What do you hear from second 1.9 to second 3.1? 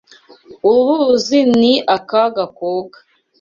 akaga koga.